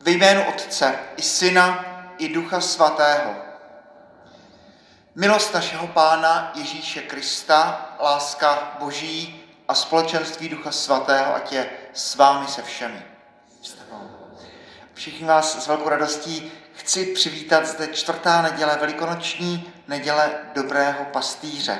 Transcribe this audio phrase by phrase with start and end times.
[0.00, 1.84] Ve jménu Otce i Syna
[2.18, 3.34] i Ducha Svatého.
[5.14, 12.48] Milost našeho Pána Ježíše Krista, láska Boží a společenství Ducha Svatého, ať je s vámi
[12.48, 13.02] se všemi.
[14.94, 21.78] Všichni vás s velkou radostí chci přivítat zde čtvrtá neděle, velikonoční neděle dobrého pastýře.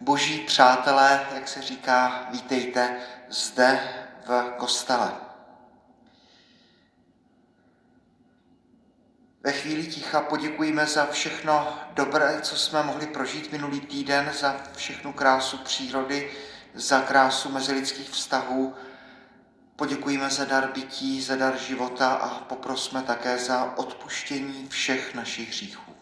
[0.00, 2.96] Boží přátelé, jak se říká, vítejte
[3.28, 3.80] zde
[4.26, 5.23] v kostele.
[9.44, 15.12] Ve chvíli ticha poděkujeme za všechno dobré, co jsme mohli prožít minulý týden, za všechnu
[15.12, 16.32] krásu přírody,
[16.74, 18.74] za krásu mezilidských vztahů.
[19.76, 25.92] Poděkujeme za dar bytí, za dar života a poprosme také za odpuštění všech našich hříchů.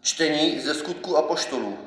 [0.00, 1.78] Čtení ze skutku apoštolů.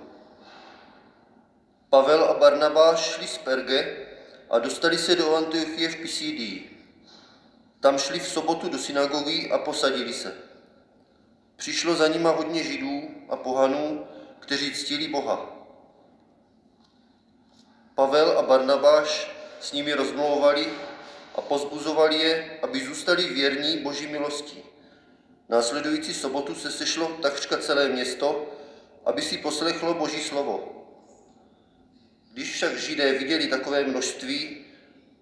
[1.89, 4.06] Pavel a Barnabáš šli z Perge
[4.49, 6.77] a dostali se do Antiochie v Pisidii.
[7.79, 10.37] Tam šli v sobotu do synagogy a posadili se.
[11.55, 14.07] Přišlo za nima hodně židů a pohanů,
[14.39, 15.57] kteří ctili Boha.
[17.95, 20.67] Pavel a Barnabáš s nimi rozmlouvali
[21.35, 24.63] a pozbuzovali je, aby zůstali věrní Boží milosti.
[25.49, 28.45] Následující sobotu se sešlo takřka celé město,
[29.05, 30.86] aby si poslechlo Boží slovo.
[32.37, 34.65] Když však Židé viděli takové množství,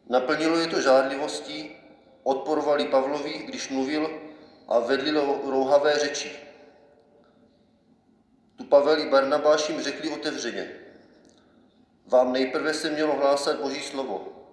[0.10, 1.76] naplnilo je to žádlivostí,
[2.24, 4.22] odporovali Pavlovi, když mluvil
[4.68, 5.12] a vedli
[5.50, 6.32] rouhavé řeči.
[8.56, 10.72] Tu Pavel i Barnabáš jim řekli otevřeně.
[12.06, 14.48] Vám nejprve se mělo hlásat Boží slovo,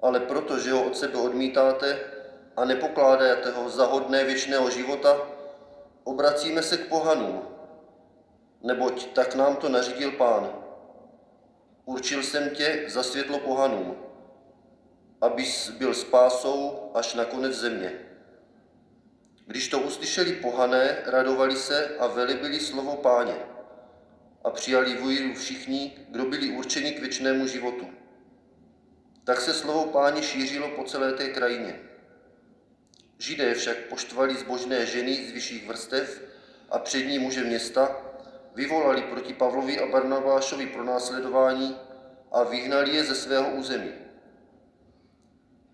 [0.00, 2.00] ale protože ho od sebe odmítáte
[2.56, 5.16] a nepokládáte ho za hodné věčného života,
[6.04, 7.42] obracíme se k pohanům,
[8.62, 10.67] neboť tak nám to nařídil pán.
[11.88, 13.96] Určil jsem tě za světlo pohanům,
[15.20, 17.92] abys byl spásou až na konec země.
[19.46, 23.34] Když to uslyšeli pohané, radovali se a velebili slovo páně
[24.44, 27.86] a přijali víru všichni, kdo byli určeni k věčnému životu.
[29.24, 31.80] Tak se slovo páně šířilo po celé té krajině.
[33.18, 36.22] Židé však poštvali zbožné ženy z vyšších vrstev
[36.70, 38.07] a přední muže města,
[38.58, 41.76] vyvolali proti Pavlovi a Barnabášovi pronásledování
[42.32, 43.90] a vyhnali je ze svého území.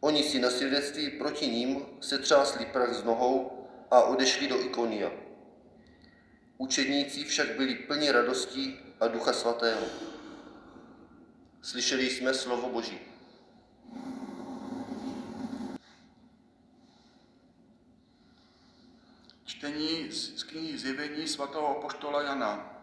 [0.00, 5.11] Oni si na svědectví proti ním setřásli prach z nohou a odešli do Ikonia.
[6.59, 9.87] Učedníci však byli plni radostí a ducha svatého.
[11.62, 12.99] Slyšeli jsme slovo Boží.
[19.44, 22.74] Čtení z knihy Zjevení svatého apoštola Jana.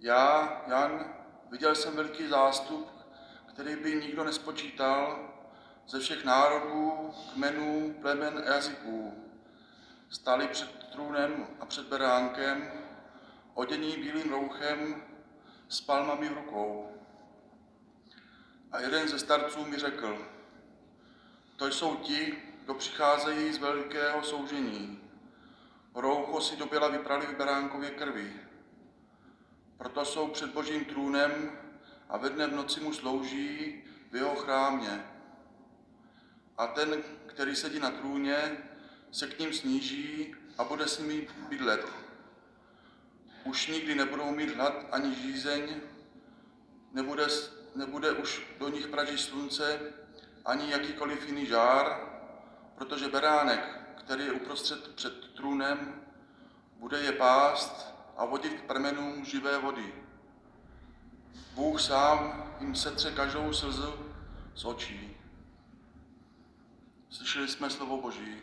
[0.00, 1.14] Já, Jan,
[1.50, 2.90] viděl jsem velký zástup,
[3.46, 5.30] který by nikdo nespočítal,
[5.88, 9.24] ze všech národů, kmenů, plemen a jazyků.
[10.10, 12.72] Stáli před trůnem a před beránkem,
[13.54, 15.02] odění bílým rouchem,
[15.68, 16.92] s palmami v rukou.
[18.72, 20.18] A jeden ze starců mi řekl,
[21.56, 25.00] to jsou ti, kdo přicházejí z velkého soužení.
[25.94, 28.47] Roucho si doběla vyprali v beránkově krvi.
[29.78, 31.58] Proto jsou před božím trůnem
[32.08, 35.04] a ve dne v noci mu slouží v jeho chrámě.
[36.58, 38.58] A ten, který sedí na trůně,
[39.12, 41.86] se k ním sníží a bude s nimi bydlet.
[43.44, 45.80] Už nikdy nebudou mít hlad ani žízeň,
[46.92, 47.26] nebude,
[47.74, 49.80] nebude už do nich pražit slunce,
[50.44, 52.08] ani jakýkoliv jiný žár,
[52.74, 56.04] protože beránek, který je uprostřed před trůnem,
[56.78, 59.94] bude je pást a vodit k pramenům živé vody.
[61.54, 63.94] Bůh sám jim setře každou slzu
[64.54, 65.16] z očí.
[67.10, 68.42] Slyšeli jsme slovo Boží.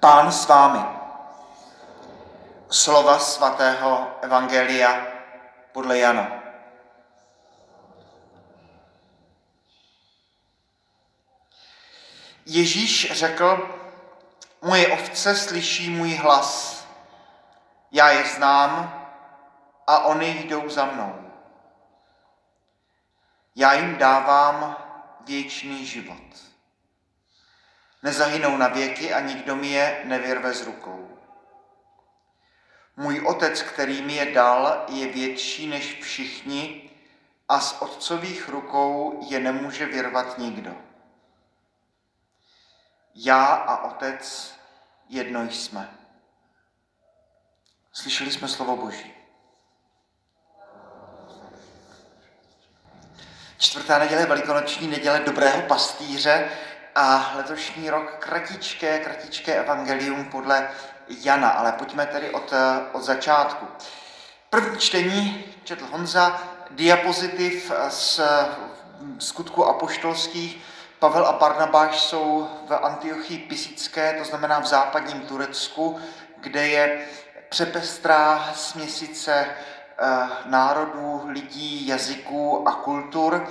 [0.00, 0.84] Pán s vámi.
[2.70, 5.06] Slova svatého Evangelia
[5.72, 6.43] podle Jana.
[12.46, 13.78] Ježíš řekl,
[14.62, 16.86] moje ovce slyší můj hlas.
[17.92, 19.04] Já je znám
[19.86, 21.30] a oni jdou za mnou.
[23.56, 24.76] Já jim dávám
[25.26, 26.22] věčný život.
[28.02, 31.18] Nezahynou na věky a nikdo mi je nevyrve z rukou.
[32.96, 36.90] Můj otec, který mi je dal, je větší než všichni
[37.48, 40.76] a z otcových rukou je nemůže vyrvat nikdo.
[43.14, 44.54] Já a otec
[45.08, 45.90] jedno jsme.
[47.92, 49.14] Slyšeli jsme slovo Boží.
[53.58, 56.48] Čtvrtá neděle, velikonoční neděle dobrého pastýře
[56.94, 60.70] a letošní rok kratičké, kratičké evangelium podle
[61.08, 62.52] Jana, ale pojďme tedy od,
[62.92, 63.66] od začátku.
[64.50, 68.20] První čtení četl Honza, diapozitiv z
[69.18, 70.73] skutku apoštolských.
[71.04, 76.00] Pavel a Barnabáš jsou v Antiochii Pisické, to znamená v západním Turecku,
[76.40, 77.06] kde je
[77.48, 83.48] přepestrá směsice eh, národů, lidí, jazyků a kultur.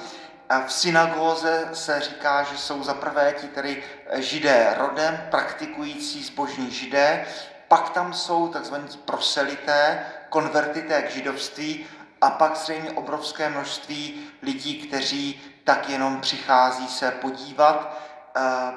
[0.67, 3.83] V synagóze se říká, že jsou za prvé ti tedy
[4.13, 7.25] židé rodem, praktikující zbožní židé,
[7.67, 8.75] pak tam jsou tzv.
[9.05, 11.85] proselité, konvertité k židovství
[12.21, 17.97] a pak zřejmě obrovské množství lidí, kteří tak jenom přichází se podívat.
[18.35, 18.73] Eh,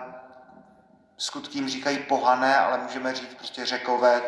[1.16, 4.22] skutky jim říkají pohané, ale můžeme říct prostě řekové,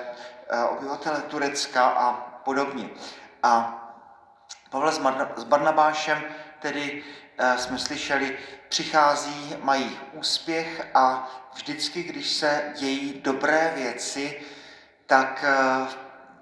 [0.49, 2.13] eh, obyvatele Turecka a
[2.45, 2.91] podobně.
[3.43, 3.75] A
[4.71, 4.93] Pavel
[5.37, 6.23] s Barnabášem
[6.59, 7.05] tedy
[7.39, 8.39] eh, jsme slyšeli,
[8.69, 14.43] přichází, mají úspěch a vždycky, když se dějí dobré věci,
[15.07, 15.45] tak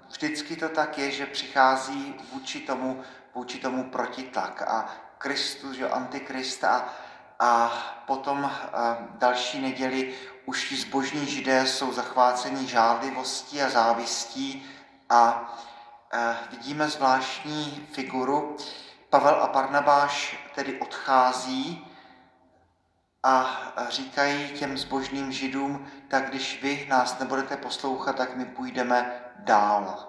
[0.09, 3.03] vždycky to tak je, že přichází vůči tomu,
[3.35, 4.61] vůči tomu protitlak.
[4.61, 6.89] A Kristus, že Antikrist a,
[8.05, 10.13] potom a další neděli
[10.45, 14.65] už ti zbožní židé jsou zachváceni žádlivostí a závistí
[15.09, 15.55] a, a
[16.51, 18.57] vidíme zvláštní figuru.
[19.09, 21.87] Pavel a Barnabáš tedy odchází
[23.23, 30.07] a říkají těm zbožným židům, tak když vy nás nebudete poslouchat, tak my půjdeme dál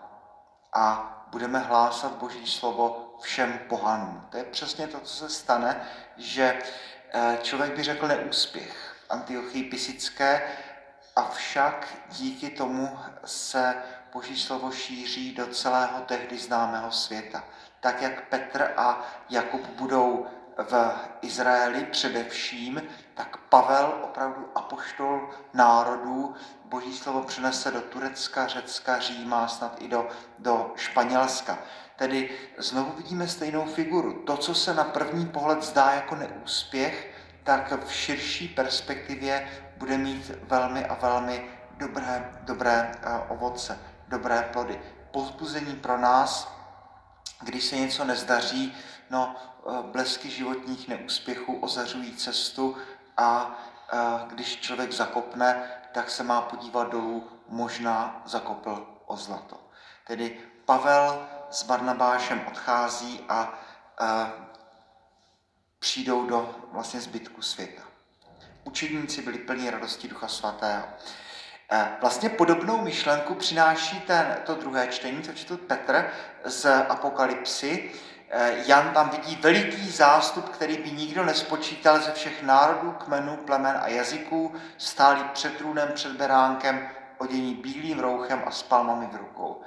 [0.72, 4.26] a budeme hlásat Boží slovo všem pohanům.
[4.30, 5.80] To je přesně to, co se stane,
[6.16, 6.58] že
[7.12, 10.42] eh, člověk by řekl neúspěch Antiochii Pisické,
[11.16, 13.74] avšak díky tomu se
[14.12, 17.44] Boží slovo šíří do celého tehdy známého světa.
[17.80, 20.26] Tak jak Petr a Jakub budou
[20.58, 22.82] v Izraeli především,
[23.14, 26.34] tak Pavel, opravdu apoštol národů,
[26.64, 30.08] boží slovo přinese do Turecka, Řecka, Říma, snad i do,
[30.38, 31.58] do Španělska.
[31.96, 34.12] Tedy znovu vidíme stejnou figuru.
[34.12, 37.14] To, co se na první pohled zdá jako neúspěch,
[37.44, 43.78] tak v širší perspektivě bude mít velmi a velmi dobré, dobré eh, ovoce,
[44.08, 44.80] dobré plody.
[45.10, 46.52] Pozbuzení pro nás,
[47.40, 48.76] když se něco nezdaří,
[49.10, 49.36] no,
[49.82, 52.76] blesky životních neúspěchů ozařují cestu
[53.16, 53.58] a
[53.92, 53.96] eh,
[54.26, 59.60] když člověk zakopne, tak se má podívat dolů, možná zakopl o zlato.
[60.06, 63.58] Tedy Pavel s Barnabášem odchází a,
[63.98, 64.32] a
[65.78, 67.82] přijdou do vlastně zbytku světa.
[68.64, 70.84] Učedníci byli plní radosti Ducha Svatého.
[72.00, 76.10] Vlastně podobnou myšlenku přináší ten, to druhé čtení, co četl Petr
[76.44, 77.92] z Apokalypsy.
[78.30, 83.78] E, Jan tam vidí veliký zástup, který by nikdo nespočítal ze všech národů, kmenů, plemen
[83.82, 86.88] a jazyků, stálí před trůnem, před beránkem,
[87.18, 89.62] odění bílým rouchem a s palmami v rukou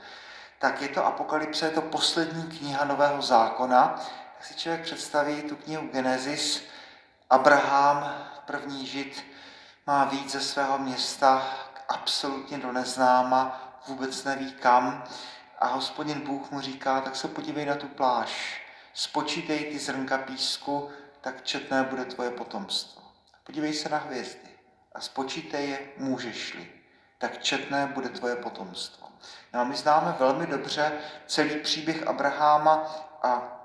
[0.62, 3.88] tak je to Apokalypse, je to poslední kniha Nového zákona.
[4.38, 6.64] Tak si člověk představí tu knihu Genesis.
[7.30, 8.14] Abraham,
[8.46, 9.24] první žid,
[9.88, 11.48] má víc ze svého města
[11.90, 15.04] absolutně do neznáma, vůbec neví kam.
[15.60, 18.61] A hospodin Bůh mu říká, tak se podívej na tu pláž,
[18.94, 20.90] spočítej ty zrnka písku,
[21.22, 23.02] tak četné bude tvoje potomstvo.
[23.44, 24.50] Podívej se na hvězdy
[24.96, 26.72] a spočítej je, můžeš-li,
[27.18, 29.08] tak četné bude tvoje potomstvo.
[29.54, 30.92] No a my známe velmi dobře
[31.28, 32.74] celý příběh Abraháma
[33.24, 33.58] a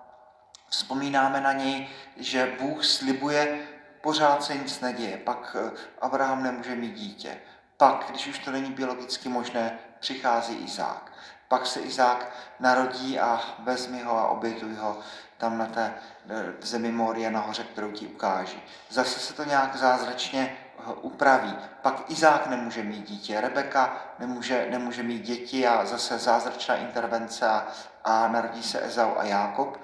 [0.69, 3.67] vzpomínáme na něj, že Bůh slibuje,
[4.01, 7.41] pořád se nic neděje, pak eh, Abraham nemůže mít dítě.
[7.77, 11.13] Pak, když už to není biologicky možné, přichází Izák.
[11.49, 14.99] Pak se Izák narodí a vezmi ho a obětuj ho
[15.39, 15.95] tam na té
[16.29, 18.63] eh, zemi Moria nahoře, kterou ti ukáží.
[18.91, 20.57] Zase se to nějak zázračně
[21.01, 21.57] upraví.
[21.83, 27.69] Pak Izák nemůže mít dítě, Rebeka nemůže, nemůže mít děti a zase zázračná intervence a,
[28.05, 29.81] a narodí se Ezau a Jákob.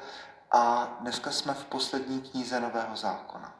[0.53, 3.55] A dneska jsme v poslední knize Nového zákona.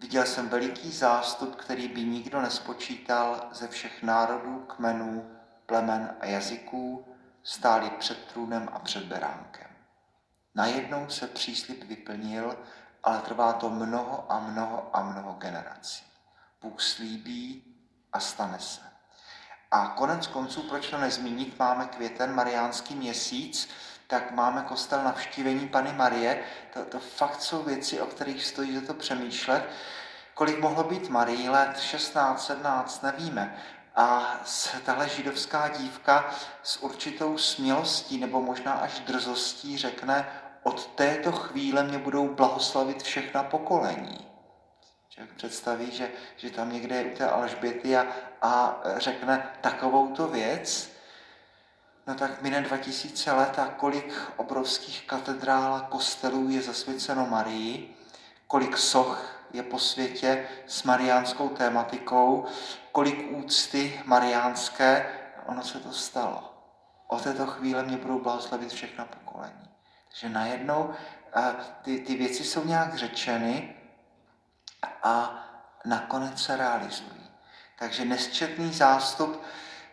[0.00, 5.35] Viděl jsem veliký zástup, který by nikdo nespočítal ze všech národů, kmenů,
[5.66, 7.06] plemen a jazyků,
[7.42, 9.70] stáli před trůnem a před beránkem.
[10.54, 12.58] Najednou se příslip vyplnil,
[13.02, 16.04] ale trvá to mnoho a mnoho a mnoho generací.
[16.62, 17.64] Bůh slíbí
[18.12, 18.80] a stane se.
[19.70, 23.68] A konec konců, proč to nezmínit, máme květen, mariánský měsíc,
[24.06, 26.44] tak máme kostel navštívení Pany Marie.
[26.72, 29.70] To, to fakt jsou věci, o kterých stojí za to přemýšlet.
[30.34, 31.80] Kolik mohlo být Marii let?
[31.80, 33.56] 16, 17, nevíme.
[33.96, 34.40] A
[34.84, 36.30] tahle židovská dívka
[36.62, 40.28] s určitou smělostí nebo možná až drzostí řekne,
[40.62, 44.26] od této chvíle mě budou blahoslavit všechna pokolení.
[45.08, 48.06] Člověk představí, že, že tam někde je u té Alžběty a,
[48.42, 50.90] a řekne takovouto věc,
[52.06, 57.96] no tak mine 2000 let a kolik obrovských katedrál a kostelů je zasvěceno Marii,
[58.46, 62.44] kolik soch je po světě s mariánskou tématikou,
[62.92, 65.12] kolik úcty mariánské,
[65.46, 66.52] ono se to stalo.
[67.06, 69.70] Od této chvíle mě budou blahoslavit všechna pokolení.
[70.08, 70.94] Takže najednou
[71.82, 73.76] ty, ty věci jsou nějak řečeny
[75.02, 75.42] a
[75.84, 77.30] nakonec se realizují.
[77.78, 79.42] Takže nesčetný zástup,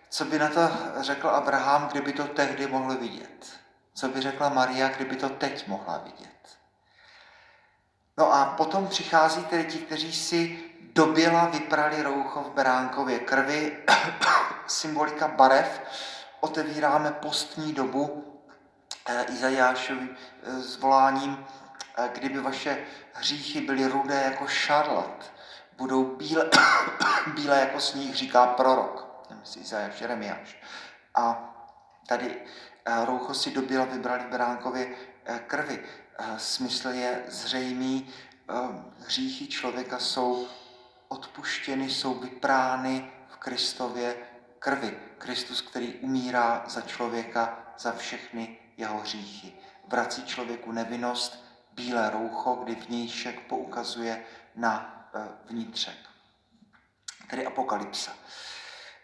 [0.09, 0.69] co by na to
[1.01, 3.59] řekl Abraham, kdyby to tehdy mohl vidět.
[3.93, 6.57] Co by řekla Maria, kdyby to teď mohla vidět.
[8.17, 10.59] No a potom přichází tedy ti, kteří si
[10.93, 13.83] doběla vyprali roucho v beránkově krvi,
[14.67, 15.81] symbolika barev,
[16.39, 18.23] otevíráme postní dobu
[19.05, 21.45] eh, Izajášovým eh, zvoláním,
[21.97, 25.31] eh, kdyby vaše hříchy byly rudé jako šarlat,
[25.77, 26.49] budou bílé,
[27.35, 30.57] bílé jako sníh, říká prorok, nemyslí Izajáš, Jeremiáš.
[31.15, 31.49] A
[32.07, 32.41] tady
[33.05, 34.95] roucho si doběla vybrali v beránkově
[35.47, 35.83] krvi.
[36.37, 38.13] Smysl je zřejmý,
[38.99, 40.47] hříchy člověka jsou
[41.07, 44.15] odpuštěny, jsou vyprány v Kristově
[44.59, 44.99] krvi.
[45.17, 49.53] Kristus, který umírá za člověka, za všechny jeho hříchy.
[49.87, 54.23] Vrací člověku nevinnost, bílé roucho, kdy vnějšek poukazuje
[54.55, 55.95] na e, vnitřek.
[57.29, 58.11] Tedy apokalypsa.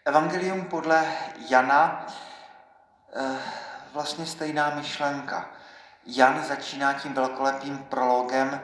[0.04, 1.16] Evangelium podle
[1.48, 2.06] Jana,
[3.16, 3.38] e,
[3.92, 5.50] vlastně stejná myšlenka.
[6.06, 8.60] Jan začíná tím velkolepým prologem,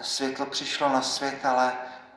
[0.00, 1.72] světlo přišlo na svět, ale,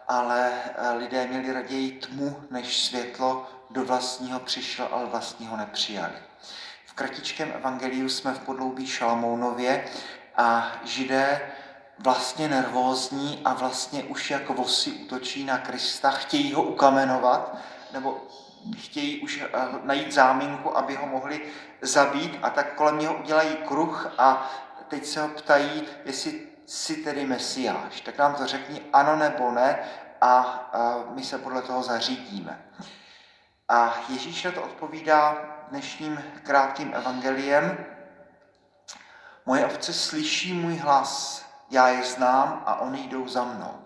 [0.08, 6.14] ale eh, lidé měli raději tmu než světlo, do vlastního přišlo, ale vlastního nepřijali.
[6.86, 9.86] V kratičkém evangeliu jsme v podloubí Šalamounově
[10.36, 11.52] a židé
[12.00, 17.58] vlastně nervózní a vlastně už jako vosy útočí na Krista, chtějí ho ukamenovat,
[17.94, 18.28] nebo
[18.78, 19.50] chtějí už eh,
[19.84, 21.42] najít záminku, aby ho mohli
[21.82, 24.52] zabít a tak kolem něho udělají kruh a
[24.88, 28.02] teď se ho ptají, jestli jsi tedy mesiáš.
[28.02, 29.80] Tak nám to řekni ano nebo ne
[30.22, 32.66] a, a my se podle toho zařídíme.
[33.70, 35.38] A Ježíš na to odpovídá
[35.70, 37.86] dnešním krátkým evangeliem.
[39.46, 43.85] Moje ovce slyší můj hlas, já je znám a oni jdou za mnou.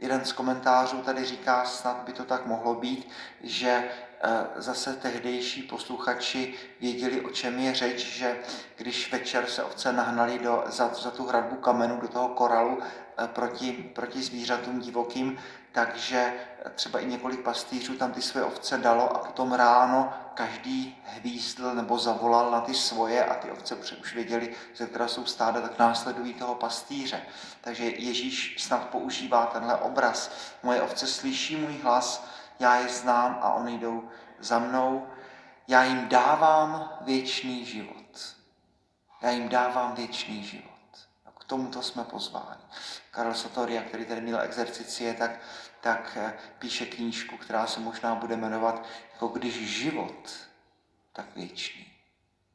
[0.00, 3.08] Jeden z komentářů tady říká, snad by to tak mohlo být,
[3.42, 3.84] že
[4.22, 8.36] eh, zase tehdejší posluchači věděli, o čem je řeč, že
[8.76, 13.28] když večer se ovce nahnali do, za, za tu hradbu kamenů do toho koralu eh,
[13.28, 15.38] proti, proti zvířatům divokým,
[15.72, 16.32] takže
[16.74, 21.98] třeba i několik pastýřů tam ty své ovce dalo a potom ráno každý hvízdl nebo
[21.98, 26.34] zavolal na ty svoje a ty ovce už věděli, ze která jsou stáda, tak následují
[26.34, 27.22] toho pastýře.
[27.60, 30.30] Takže Ježíš snad používá tenhle obraz.
[30.62, 32.26] Moje ovce slyší můj hlas,
[32.58, 34.08] já je znám a oni jdou
[34.38, 35.06] za mnou.
[35.68, 38.36] Já jim dávám věčný život.
[39.22, 40.69] Já jim dávám věčný život.
[41.50, 42.62] Tomuto jsme pozváni.
[43.10, 45.30] Karel Satoria, který tady měl exercicie, tak,
[45.80, 50.30] tak eh, píše knížku, která se možná bude jmenovat jako když život,
[51.12, 51.92] tak věčný.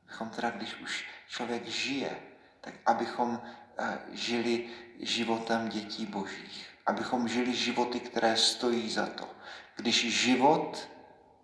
[0.03, 2.19] Abychom teda, když už člověk žije,
[2.61, 3.41] tak abychom
[3.77, 6.69] eh, žili životem dětí božích.
[6.85, 9.29] Abychom žili životy, které stojí za to.
[9.75, 10.89] Když život,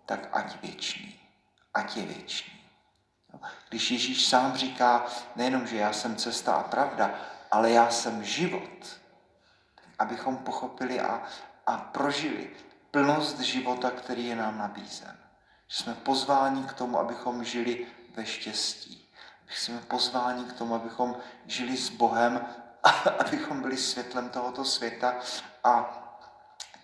[0.06, 1.20] tak ať věčný.
[1.74, 2.62] Ať je věčný.
[3.68, 5.06] Když Ježíš sám říká
[5.36, 7.14] nejenom, že já jsem cesta a pravda,
[7.52, 9.00] ale já jsem život,
[9.98, 11.22] abychom pochopili a,
[11.66, 12.50] a prožili
[12.90, 15.18] plnost života, který je nám nabízen.
[15.68, 19.08] Že jsme pozváni k tomu, abychom žili ve štěstí.
[19.48, 21.16] Jsme pozváni k tomu, abychom
[21.46, 22.46] žili s Bohem,
[22.82, 25.14] a abychom byli světlem tohoto světa
[25.64, 25.98] a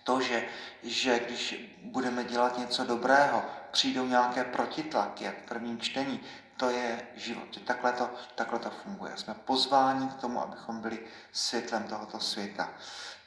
[0.03, 0.47] to, že,
[0.83, 6.19] že když budeme dělat něco dobrého, přijdou nějaké protitlaky, jak v prvním čtení,
[6.59, 7.47] to je život.
[7.51, 9.17] Že takhle, to, takhle to funguje.
[9.17, 10.99] Jsme pozváni k tomu, abychom byli
[11.31, 12.69] světlem tohoto světa.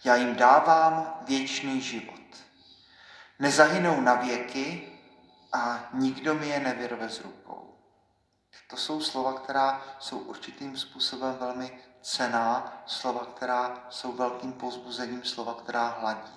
[0.05, 2.21] Já jim dávám věčný život.
[3.39, 4.93] Nezahynou na věky
[5.53, 7.79] a nikdo mi je nevyrve z rukou.
[8.71, 15.55] To jsou slova, která jsou určitým způsobem velmi cená, slova, která jsou velkým pozbuzením, slova,
[15.55, 16.33] která hladí.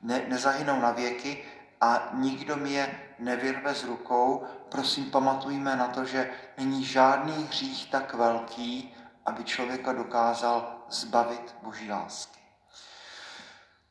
[0.00, 1.44] Ne, nezahynou na věky
[1.80, 4.44] a nikdo mi je nevyrve z rukou.
[4.68, 8.94] Prosím, pamatujme na to, že není žádný hřích tak velký,
[9.26, 12.40] aby člověka dokázal zbavit Boží lásky.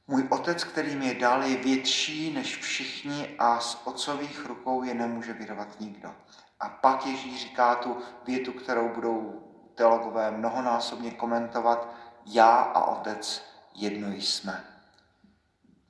[0.07, 5.33] Můj otec, který mě dal, je větší než všichni a z otcových rukou je nemůže
[5.33, 6.15] vyrvat nikdo.
[6.59, 9.43] A pak Ježíš říká tu větu, kterou budou
[9.75, 11.93] teologové mnohonásobně komentovat,
[12.25, 14.78] já a otec jedno jsme.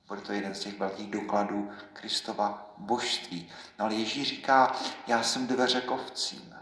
[0.09, 3.51] Bude to jeden z těch velkých dokladů Kristova božství.
[3.79, 4.75] No ale Ježíš říká,
[5.07, 6.55] já jsem dveře kovcím.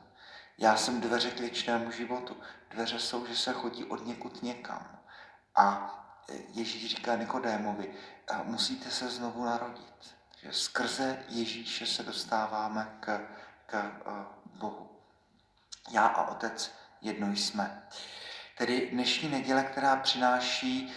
[0.57, 2.37] Já jsem dveře k věčnému životu.
[2.69, 4.99] Dveře jsou, že se chodí od někud někam.
[5.55, 5.93] A
[6.49, 7.93] Ježíš říká Nikodémovi,
[8.43, 10.15] musíte se znovu narodit.
[10.43, 13.27] Že skrze Ježíše se dostáváme k,
[13.65, 13.91] k
[14.45, 14.89] Bohu.
[15.91, 17.87] Já a Otec jedno jsme.
[18.57, 20.93] Tedy dnešní neděle, která přináší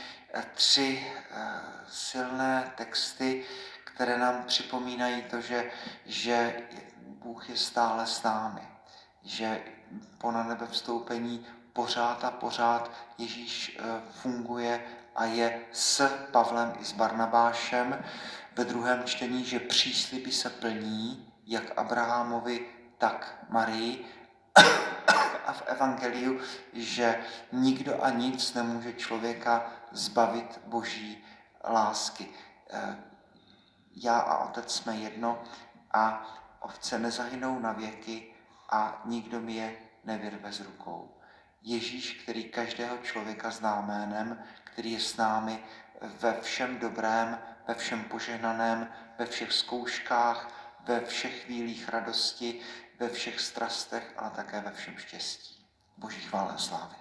[0.54, 3.44] tři eh, silné texty,
[3.84, 5.70] které nám připomínají to, že,
[6.06, 6.62] že
[7.02, 8.68] Bůh je stále s námi,
[9.22, 9.62] že
[10.18, 14.84] po na nebe vstoupení pořád a pořád Ježíš eh, funguje
[15.16, 18.04] a je s Pavlem i s Barnabášem.
[18.56, 22.66] Ve druhém čtení, že přísliby se plní, jak Abrahamovi,
[22.98, 24.06] tak Marii.
[25.50, 26.40] A v Evangeliu,
[26.72, 27.20] že
[27.52, 31.24] nikdo a nic nemůže člověka zbavit boží
[31.64, 32.28] lásky.
[32.70, 32.96] Eh,
[33.96, 35.42] já a otec jsme jedno
[35.90, 36.26] a
[36.60, 38.34] ovce nezahynou na věky
[38.68, 41.20] a nikdo mi je nevyrve z rukou.
[41.62, 45.64] Ježíš, který každého člověka zná jménem, který je s námi
[46.00, 47.38] ve všem dobrém,
[47.68, 52.60] ve všem požehnaném, ve všech zkouškách, ve všech chvílích radosti,
[53.00, 55.66] ve všech strastech, ale také ve všem štěstí.
[55.96, 56.96] Boží chvále a slávy.